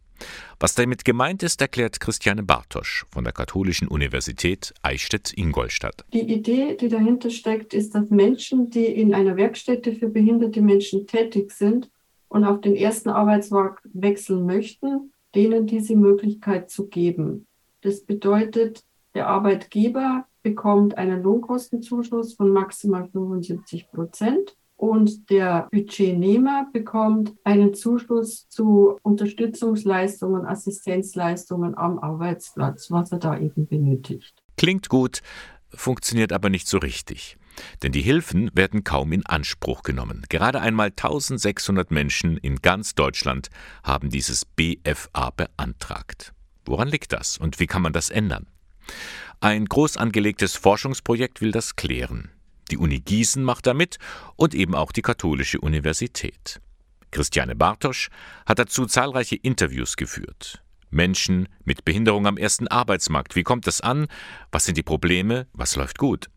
[0.59, 6.05] Was damit gemeint ist, erklärt Christiane Bartosch von der Katholischen Universität Eichstätt-Ingolstadt.
[6.13, 11.07] Die Idee, die dahinter steckt, ist, dass Menschen, die in einer Werkstätte für behinderte Menschen
[11.07, 11.89] tätig sind
[12.29, 17.47] und auf den ersten Arbeitsmarkt wechseln möchten, denen diese Möglichkeit zu geben.
[17.81, 18.83] Das bedeutet,
[19.13, 28.49] der Arbeitgeber bekommt einen Lohnkostenzuschuss von maximal 75 Prozent und der Budgetnehmer bekommt einen Zuschuss
[28.49, 34.35] zu Unterstützungsleistungen, Assistenzleistungen am Arbeitsplatz, was er da eben benötigt.
[34.57, 35.21] Klingt gut,
[35.69, 37.37] funktioniert aber nicht so richtig.
[37.81, 40.25] Denn die Hilfen werden kaum in Anspruch genommen.
[40.27, 43.47] Gerade einmal 1600 Menschen in ganz Deutschland
[43.85, 46.33] haben dieses BFA beantragt.
[46.65, 48.47] Woran liegt das und wie kann man das ändern?
[49.39, 52.32] Ein groß angelegtes Forschungsprojekt will das klären.
[52.71, 53.97] Die Uni Gießen macht da mit
[54.35, 56.61] und eben auch die Katholische Universität.
[57.11, 58.09] Christiane Bartosch
[58.45, 60.63] hat dazu zahlreiche Interviews geführt.
[60.89, 63.35] Menschen mit Behinderung am ersten Arbeitsmarkt.
[63.35, 64.07] Wie kommt das an?
[64.51, 65.47] Was sind die Probleme?
[65.53, 66.29] Was läuft gut?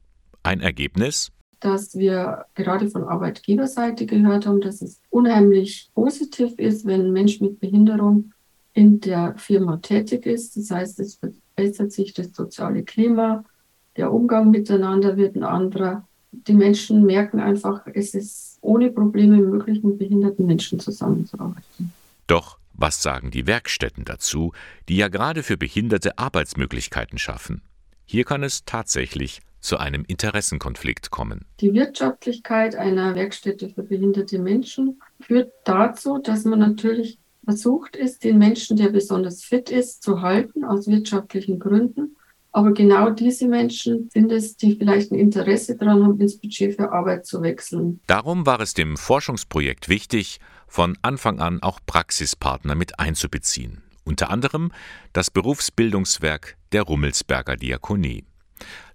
[0.42, 1.30] Ein Ergebnis?
[1.60, 7.40] Dass wir gerade von Arbeitgeberseite gehört haben, dass es unheimlich positiv ist, wenn ein Mensch
[7.40, 8.32] mit Behinderung
[8.74, 10.56] in der Firma tätig ist.
[10.56, 13.44] Das heißt, es verbessert sich das soziale Klima,
[13.96, 16.06] der Umgang miteinander wird ein anderer
[16.46, 21.92] die Menschen merken einfach, es ist ohne Probleme möglich, mit behinderten Menschen zusammenzuarbeiten.
[22.26, 24.52] Doch was sagen die Werkstätten dazu,
[24.88, 27.62] die ja gerade für Behinderte Arbeitsmöglichkeiten schaffen?
[28.04, 31.46] Hier kann es tatsächlich zu einem Interessenkonflikt kommen.
[31.60, 38.38] Die Wirtschaftlichkeit einer Werkstätte für behinderte Menschen führt dazu, dass man natürlich versucht ist, den
[38.38, 42.15] Menschen, der besonders fit ist, zu halten aus wirtschaftlichen Gründen
[42.56, 46.90] aber genau diese Menschen sind es, die vielleicht ein Interesse daran haben, ins Budget für
[46.90, 48.00] Arbeit zu wechseln.
[48.06, 53.82] Darum war es dem Forschungsprojekt wichtig, von Anfang an auch Praxispartner mit einzubeziehen.
[54.04, 54.72] Unter anderem
[55.12, 58.24] das Berufsbildungswerk der Rummelsberger Diakonie.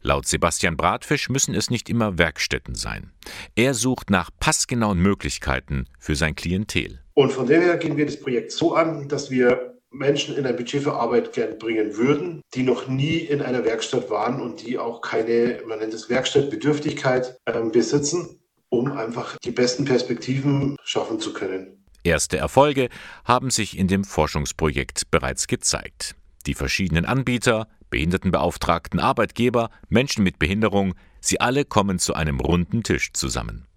[0.01, 3.11] Laut Sebastian Bratfisch müssen es nicht immer Werkstätten sein.
[3.55, 7.03] Er sucht nach passgenauen Möglichkeiten für sein Klientel.
[7.13, 10.55] Und von dem her gehen wir das Projekt so an, dass wir Menschen in ein
[10.55, 14.79] Budget für Arbeit gern bringen würden, die noch nie in einer Werkstatt waren und die
[14.79, 21.33] auch keine, man nennt es Werkstattbedürftigkeit, äh, besitzen, um einfach die besten Perspektiven schaffen zu
[21.33, 21.83] können.
[22.03, 22.89] Erste Erfolge
[23.25, 26.15] haben sich in dem Forschungsprojekt bereits gezeigt.
[26.47, 33.11] Die verschiedenen Anbieter, Behindertenbeauftragten, Arbeitgeber, Menschen mit Behinderung, sie alle kommen zu einem runden Tisch
[33.13, 33.67] zusammen.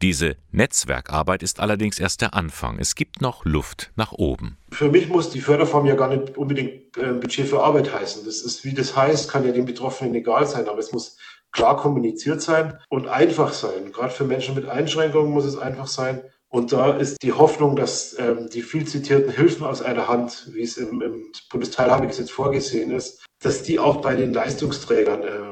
[0.00, 2.78] Diese Netzwerkarbeit ist allerdings erst der Anfang.
[2.78, 4.56] Es gibt noch Luft nach oben.
[4.70, 8.24] Für mich muss die Förderform ja gar nicht unbedingt äh, Budget für Arbeit heißen.
[8.24, 11.16] Das ist, wie das heißt, kann ja den Betroffenen egal sein, aber es muss
[11.50, 13.90] klar kommuniziert sein und einfach sein.
[13.92, 16.22] Gerade für Menschen mit Einschränkungen muss es einfach sein.
[16.50, 20.62] Und da ist die Hoffnung, dass ähm, die viel zitierten Hilfen aus einer Hand, wie
[20.62, 25.47] es im, im Bundesteilhabegesetz vorgesehen ist, dass die auch bei den Leistungsträgern ähm,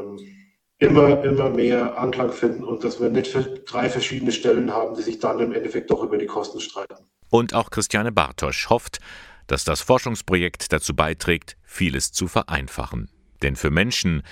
[0.78, 3.36] immer, immer mehr Anklang finden und dass wir nicht
[3.66, 7.04] drei verschiedene Stellen haben, die sich dann im Endeffekt doch über die Kosten streiten.
[7.30, 9.00] Und auch Christiane Bartosch hofft,
[9.46, 13.08] dass das Forschungsprojekt dazu beiträgt, vieles zu vereinfachen.
[13.42, 14.22] Denn für Menschen,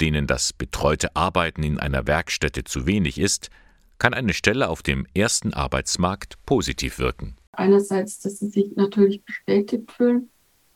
[0.00, 3.50] denen das betreute Arbeiten in einer Werkstätte zu wenig ist,
[3.98, 7.36] kann eine Stelle auf dem ersten Arbeitsmarkt positiv wirken.
[7.52, 10.28] Einerseits, dass sie sich natürlich bestätigt fühlen,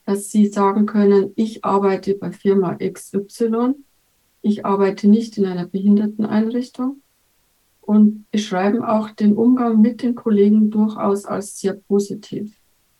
[0.06, 3.74] dass sie sagen können, ich arbeite bei Firma XY,
[4.42, 7.02] ich arbeite nicht in einer Behinderteneinrichtung
[7.80, 12.54] und beschreiben auch den Umgang mit den Kollegen durchaus als sehr positiv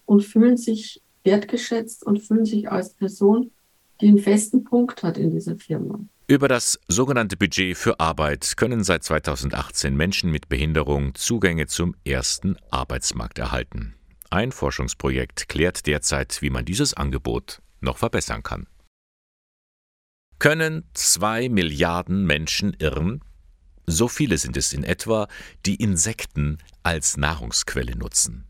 [0.07, 3.53] und fühlen sich wertgeschätzt und fühlen sich als Person,
[4.00, 6.00] die einen festen Punkt hat in dieser Firma.
[6.26, 12.57] Über das sogenannte Budget für Arbeit können seit 2018 Menschen mit Behinderung Zugänge zum ersten
[12.70, 13.94] Arbeitsmarkt erhalten.
[14.31, 18.68] Ein Forschungsprojekt klärt derzeit, wie man dieses Angebot noch verbessern kann.
[20.40, 23.20] Können zwei Milliarden Menschen irren?
[23.87, 25.29] So viele sind es in etwa,
[25.66, 28.46] die Insekten als Nahrungsquelle nutzen.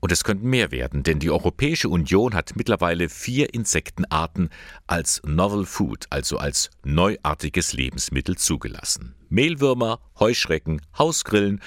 [0.00, 4.50] Und es könnten mehr werden, denn die Europäische Union hat mittlerweile vier Insektenarten
[4.86, 9.14] als Novel Food, also als neuartiges Lebensmittel zugelassen.
[9.30, 11.62] Mehlwürmer, Heuschrecken, Hausgrillen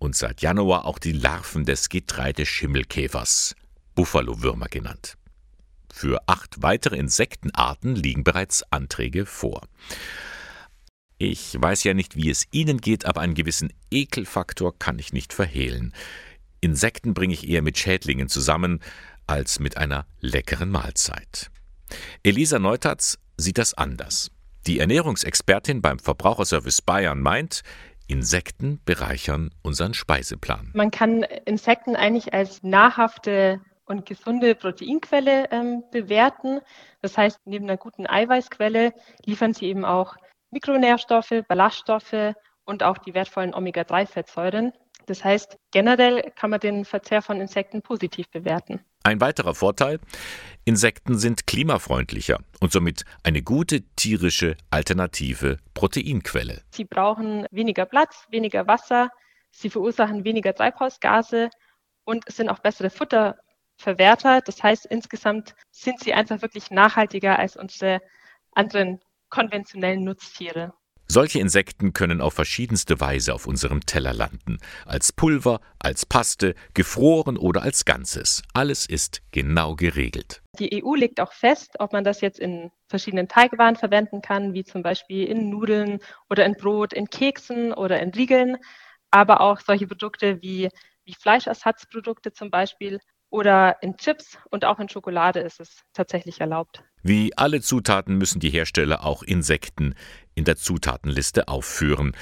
[0.00, 3.54] und seit Januar auch die Larven des Getreideschimmelkäfers,
[3.94, 5.16] Buffalo-Würmer genannt.
[5.94, 9.68] Für acht weitere Insektenarten liegen bereits Anträge vor.
[11.18, 15.34] Ich weiß ja nicht, wie es Ihnen geht, aber einen gewissen Ekelfaktor kann ich nicht
[15.34, 15.92] verhehlen.
[16.62, 18.80] Insekten bringe ich eher mit Schädlingen zusammen
[19.26, 21.50] als mit einer leckeren Mahlzeit.
[22.22, 24.30] Elisa Neutatz sieht das anders.
[24.66, 27.62] Die Ernährungsexpertin beim Verbraucherservice Bayern meint,
[28.08, 30.70] Insekten bereichern unseren Speiseplan.
[30.72, 33.60] Man kann Insekten eigentlich als nahrhafte
[33.92, 36.60] und gesunde Proteinquelle ähm, bewerten.
[37.00, 38.92] Das heißt, neben einer guten Eiweißquelle
[39.24, 40.16] liefern sie eben auch
[40.50, 44.72] Mikronährstoffe, Ballaststoffe und auch die wertvollen Omega-3-Fettsäuren.
[45.06, 48.80] Das heißt, generell kann man den Verzehr von Insekten positiv bewerten.
[49.04, 49.98] Ein weiterer Vorteil,
[50.64, 56.62] Insekten sind klimafreundlicher und somit eine gute tierische alternative Proteinquelle.
[56.70, 59.10] Sie brauchen weniger Platz, weniger Wasser,
[59.50, 61.50] sie verursachen weniger Treibhausgase
[62.04, 62.90] und sind auch bessere
[63.82, 64.40] Futterverwerter.
[64.40, 68.00] Das heißt, insgesamt sind sie einfach wirklich nachhaltiger als unsere
[68.52, 70.72] anderen konventionellen Nutztiere.
[71.08, 74.58] Solche Insekten können auf verschiedenste Weise auf unserem Teller landen.
[74.86, 78.42] Als Pulver, als Paste, gefroren oder als Ganzes.
[78.54, 80.42] Alles ist genau geregelt.
[80.58, 84.64] Die EU legt auch fest, ob man das jetzt in verschiedenen Teigwaren verwenden kann, wie
[84.64, 85.98] zum Beispiel in Nudeln
[86.30, 88.56] oder in Brot, in Keksen oder in Riegeln.
[89.10, 90.70] Aber auch solche Produkte wie,
[91.04, 93.00] wie Fleischersatzprodukte zum Beispiel
[93.32, 96.84] oder in Chips und auch in Schokolade ist es tatsächlich erlaubt.
[97.02, 99.94] Wie alle Zutaten müssen die Hersteller auch Insekten
[100.34, 102.14] in der Zutatenliste aufführen.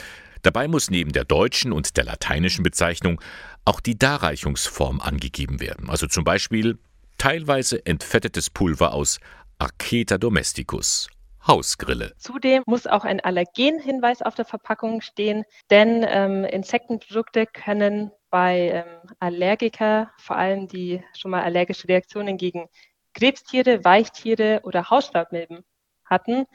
[0.42, 3.20] Dabei muss neben der deutschen und der lateinischen Bezeichnung
[3.64, 5.90] auch die Darreichungsform angegeben werden.
[5.90, 6.78] Also zum Beispiel
[7.18, 9.18] teilweise entfettetes Pulver aus
[9.58, 11.08] Arceta domesticus,
[11.46, 12.14] Hausgrille.
[12.16, 19.10] Zudem muss auch ein Allergenhinweis auf der Verpackung stehen, denn ähm, Insektenprodukte können bei ähm,
[19.18, 22.68] Allergiker, vor allem die schon mal allergische Reaktionen gegen
[23.14, 25.64] Krebstiere, Weichtiere oder Hausstaubmilben
[26.04, 26.46] hatten,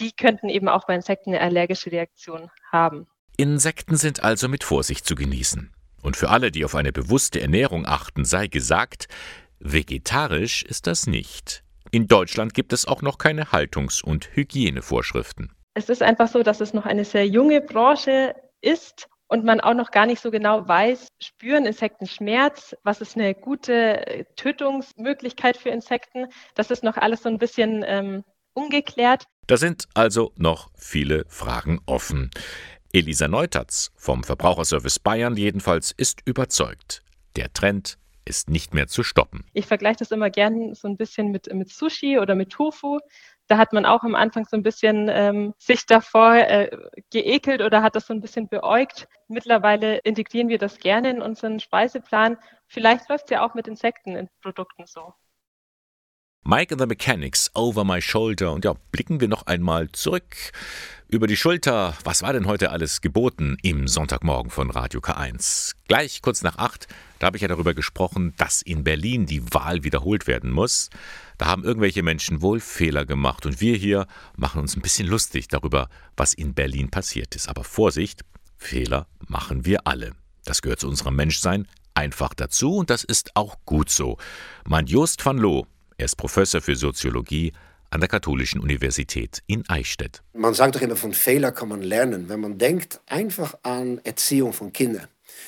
[0.00, 3.06] die könnten eben auch bei Insekten eine allergische Reaktion haben.
[3.36, 5.72] Insekten sind also mit Vorsicht zu genießen.
[6.02, 9.08] Und für alle, die auf eine bewusste Ernährung achten, sei gesagt,
[9.58, 11.64] vegetarisch ist das nicht.
[11.90, 15.52] In Deutschland gibt es auch noch keine Haltungs- und Hygienevorschriften.
[15.74, 19.74] Es ist einfach so, dass es noch eine sehr junge Branche ist und man auch
[19.74, 25.56] noch gar nicht so genau weiß, spüren Insekten Schmerz, was ist eine gute äh, Tötungsmöglichkeit
[25.56, 26.28] für Insekten.
[26.54, 29.24] Das ist noch alles so ein bisschen ähm, ungeklärt.
[29.48, 32.30] Da sind also noch viele Fragen offen.
[32.92, 37.02] Elisa Neutatz vom Verbraucherservice Bayern jedenfalls ist überzeugt.
[37.34, 39.44] Der Trend ist nicht mehr zu stoppen.
[39.52, 43.00] Ich vergleiche das immer gern so ein bisschen mit, mit Sushi oder mit Tofu.
[43.46, 46.70] Da hat man auch am Anfang so ein bisschen ähm, sich davor äh,
[47.10, 49.06] geekelt oder hat das so ein bisschen beäugt.
[49.28, 52.38] Mittlerweile integrieren wir das gerne in unseren Speiseplan.
[52.66, 55.14] Vielleicht läuft es ja auch mit Insekten in Produkten so.
[56.46, 58.52] Mike and the Mechanics, Over My Shoulder.
[58.52, 60.52] Und ja, blicken wir noch einmal zurück
[61.08, 61.96] über die Schulter.
[62.04, 65.72] Was war denn heute alles geboten im Sonntagmorgen von Radio K1?
[65.88, 66.86] Gleich kurz nach acht,
[67.18, 70.90] da habe ich ja darüber gesprochen, dass in Berlin die Wahl wiederholt werden muss.
[71.38, 75.48] Da haben irgendwelche Menschen wohl Fehler gemacht und wir hier machen uns ein bisschen lustig
[75.48, 77.48] darüber, was in Berlin passiert ist.
[77.48, 78.20] Aber Vorsicht,
[78.58, 80.12] Fehler machen wir alle.
[80.44, 84.18] Das gehört zu unserem Menschsein einfach dazu und das ist auch gut so.
[84.66, 85.64] Mein Jost van Loo,
[85.96, 87.52] er ist Professor für Soziologie
[87.90, 90.22] an der Katholischen Universität in Eichstätt.
[90.32, 92.28] Man sagt doch immer, von Fehler kann man lernen.
[92.28, 95.06] Wenn man denkt einfach an Erziehung von Kindern.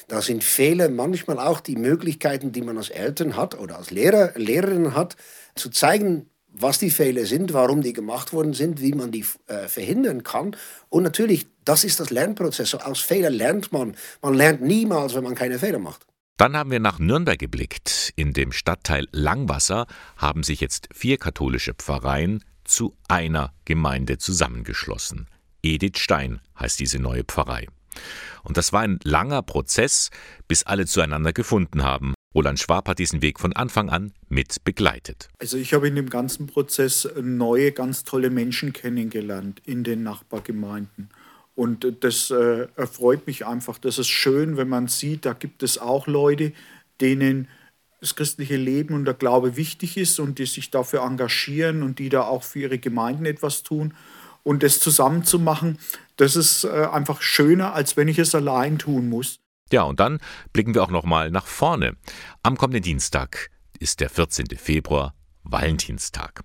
[0.09, 4.33] Da sind Fehler manchmal auch die Möglichkeiten, die man als Eltern hat oder als Lehrer,
[4.37, 5.17] Lehrerin hat,
[5.57, 9.69] zu zeigen, was die Fehler sind, warum die gemacht worden sind, wie man die äh,
[9.69, 10.57] verhindern kann.
[10.89, 12.75] Und natürlich, das ist das Lernprozess.
[12.75, 13.97] Aus Fehlern lernt man.
[14.23, 16.07] Man lernt niemals, wenn man keine Fehler macht.
[16.37, 18.13] Dann haben wir nach Nürnberg geblickt.
[18.15, 19.87] In dem Stadtteil Langwasser
[20.19, 25.29] haben sich jetzt vier katholische Pfarreien zu einer Gemeinde zusammengeschlossen.
[25.63, 27.67] Edith Stein heißt diese neue Pfarrei.
[28.43, 30.11] Und das war ein langer Prozess,
[30.47, 32.15] bis alle zueinander gefunden haben.
[32.35, 35.31] Roland Schwab hat diesen Weg von Anfang an mit begleitet.
[35.41, 41.09] Also ich habe in dem ganzen Prozess neue, ganz tolle Menschen kennengelernt in den Nachbargemeinden.
[41.57, 43.79] Und das äh, erfreut mich einfach.
[43.79, 46.53] Das ist schön, wenn man sieht, da gibt es auch Leute,
[47.01, 47.49] denen
[48.01, 52.11] das christliche Leben und der Glaube wichtig ist und die sich dafür engagieren und die
[52.11, 53.95] da auch für ihre Gemeinden etwas tun.
[54.43, 55.79] Und das zusammenzumachen,
[56.17, 59.37] das ist äh, einfach schöner, als wenn ich es allein tun muss.
[59.73, 60.21] Ja, und dann
[60.53, 61.97] blicken wir auch noch mal nach vorne.
[62.43, 63.51] Am kommenden Dienstag
[63.81, 64.47] ist der 14.
[64.57, 66.43] Februar, Valentinstag.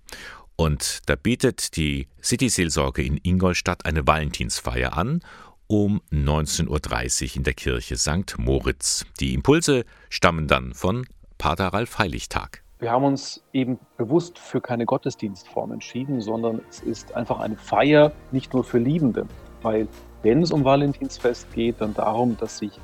[0.62, 5.22] Und da bietet die City-Seelsorge in Ingolstadt eine Valentinsfeier an
[5.66, 6.68] um 19.30
[7.32, 8.38] Uhr in der Kirche St.
[8.38, 9.08] Moritz.
[9.20, 11.08] Die Impulse stammen dann von
[11.40, 12.62] Pater Ralf Heiligtag.
[12.78, 18.12] Wir haben uns eben bewusst für keine Gottesdienstform entschieden, sondern es ist einfach eine Feier
[18.32, 19.26] nicht nur für Liebende.
[19.64, 19.88] Weil
[20.22, 22.80] wenn es um Valentinsfest geht, dann darum, dass sich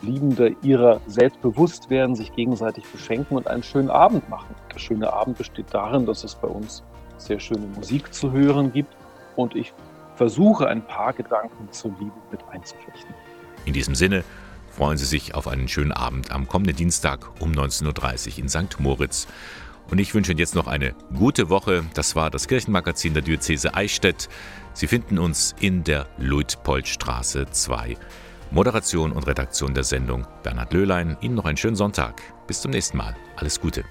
[0.00, 4.54] Liebende ihrer selbst bewusst werden, sich gegenseitig beschenken und einen schönen Abend machen.
[4.74, 6.82] Der schöne Abend besteht darin, dass es bei uns
[7.20, 8.94] sehr schöne Musik zu hören gibt
[9.36, 9.72] und ich
[10.16, 13.14] versuche ein paar Gedanken zur Liebe mit einzuflechten.
[13.64, 14.24] In diesem Sinne
[14.70, 18.80] freuen Sie sich auf einen schönen Abend am kommenden Dienstag um 19.30 Uhr in St.
[18.80, 19.26] Moritz.
[19.90, 21.84] Und ich wünsche Ihnen jetzt noch eine gute Woche.
[21.94, 24.28] Das war das Kirchenmagazin der Diözese Eichstätt.
[24.72, 27.96] Sie finden uns in der Luitpoldstraße 2.
[28.52, 31.16] Moderation und Redaktion der Sendung Bernhard Löhlein.
[31.20, 32.22] Ihnen noch einen schönen Sonntag.
[32.46, 33.16] Bis zum nächsten Mal.
[33.36, 33.84] Alles Gute.